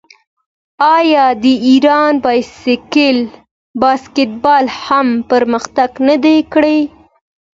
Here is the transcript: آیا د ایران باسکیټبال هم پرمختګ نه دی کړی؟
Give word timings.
آیا 0.97 1.25
د 1.43 1.45
ایران 1.67 2.13
باسکیټبال 3.81 4.65
هم 4.83 5.07
پرمختګ 5.31 5.89
نه 6.07 6.15
دی 6.23 6.37
کړی؟ 6.53 6.79